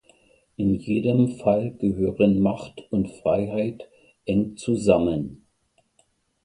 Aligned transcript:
In 0.57 0.73
jedem 0.79 1.35
Fall 1.35 1.75
gehören 1.75 2.39
Macht 2.39 2.91
und 2.91 3.11
Freiheit 3.17 3.87
eng 4.25 4.57
zusammen. 4.57 5.45